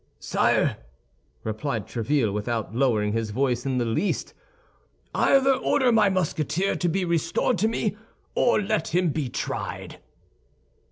"Sire," 0.17 0.77
replied 1.43 1.85
Tréville, 1.85 2.33
without 2.33 2.73
lowering 2.73 3.13
his 3.13 3.29
voice 3.29 3.67
in 3.67 3.77
the 3.77 3.85
least, 3.85 4.33
"either 5.13 5.53
order 5.53 5.91
my 5.91 6.09
Musketeer 6.09 6.75
to 6.75 6.89
be 6.89 7.05
restored 7.05 7.59
to 7.59 7.67
me, 7.67 7.97
or 8.33 8.59
let 8.59 8.95
him 8.95 9.09
be 9.09 9.29
tried." 9.29 9.99